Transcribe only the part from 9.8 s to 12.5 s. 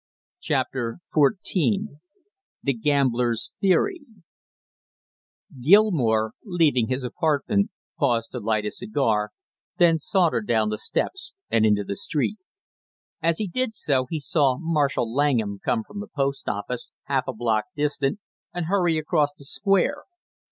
sauntered down the steps and into the street.